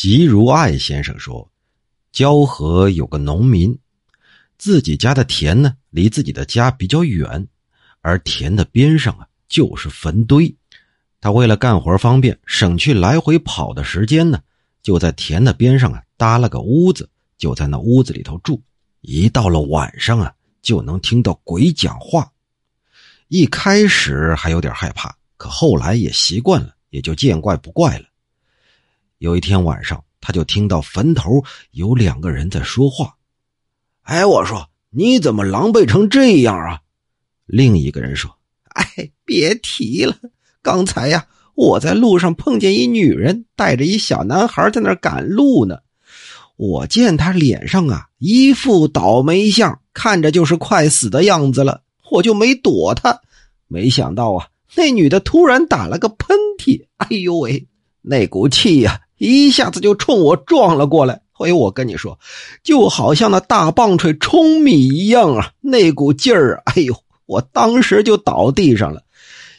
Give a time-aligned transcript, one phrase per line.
[0.00, 1.46] 吉如爱先生说，
[2.10, 3.78] 蛟河有个农民，
[4.56, 7.46] 自己家的田呢离自己的家比较远，
[8.00, 10.56] 而田的边上啊就是坟堆。
[11.20, 14.40] 他为了干活方便，省去来回跑的时间呢，
[14.82, 17.06] 就在田的边上啊搭了个屋子，
[17.36, 18.58] 就在那屋子里头住。
[19.02, 20.32] 一到了晚上啊，
[20.62, 22.26] 就能听到鬼讲话。
[23.28, 28.06] 一开始还有点害怕，可后来也习惯了，也就见怪不怪了。
[29.20, 33.16] 有一天晚上，他就听到坟头有两个人在说话。
[34.00, 36.80] 哎，我说你怎么狼狈成这样啊？
[37.44, 38.34] 另一个人说
[38.72, 40.16] ：“哎，别提了，
[40.62, 45.80] 刚才呀，我在路上碰见一女人带着一小男孩在那赶路呢。
[46.56, 53.20] 我见他脸上啊一副倒霉相，看着就是快死的样子了，我就没躲他。
[53.66, 57.68] 没想到啊，那女的突然打了个喷嚏，哎呦喂，
[58.00, 62.18] 那股气呀！”一下子就冲我撞了过来，哎呦，我跟你说，
[62.62, 69.02] 就好像那大棒槌冲米一样啊，那股劲儿，哎呦，我当时就倒地上了，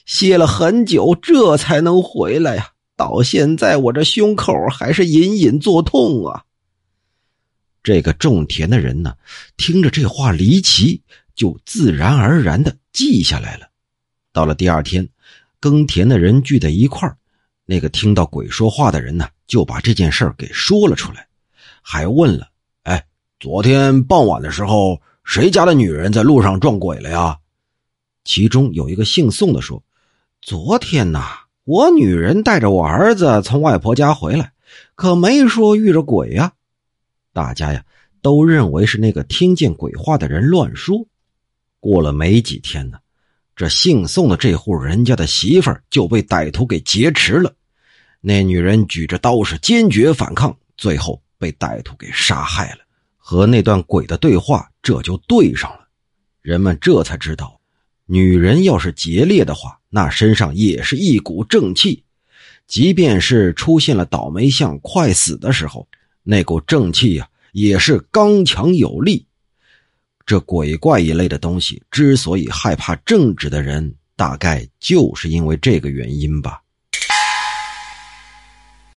[0.07, 2.71] 歇了很久，这才能回来呀。
[2.97, 6.43] 到现在我这胸口还是隐隐作痛啊。
[7.83, 9.13] 这个种田的人呢，
[9.57, 11.01] 听着这话离奇，
[11.35, 13.67] 就自然而然的记下来了。
[14.33, 15.07] 到了第二天，
[15.59, 17.17] 耕田的人聚在一块儿。
[17.71, 21.25] 那个听到鬼说话的人呢，就把这件事给说了出来，
[21.81, 22.49] 还问了
[22.83, 23.01] ：“哎，
[23.39, 27.37] 昨天傍晚的时候，谁家的女人在路上撞鬼了呀？”
[28.25, 29.81] 其中有一个姓宋的说
[30.43, 31.23] ：“昨天呐，
[31.63, 34.51] 我女人带着我儿子从外婆家回来，
[34.95, 36.51] 可没说遇着鬼呀。”
[37.31, 37.81] 大家呀
[38.21, 41.07] 都认为是那个听见鬼话的人乱说。
[41.79, 42.97] 过了没几天呢，
[43.55, 47.55] 这姓宋的这户人家的媳妇儿就被歹徒给劫持了。
[48.21, 52.77] 那女人举着刀是坚决反抗，最后被歹徒给杀害了。
[53.17, 55.87] 和那段鬼的对话这就对上了，
[56.41, 57.59] 人们这才知道，
[58.05, 62.03] 女人要是劫猎的话，那身上也是一股正气，
[62.67, 65.87] 即便是出现了倒霉相、快死的时候，
[66.23, 69.25] 那股正气呀也是刚强有力。
[70.25, 76.60] 这鬼怪一类的东西之所以害怕正直的人，大概就是因为这个原因吧。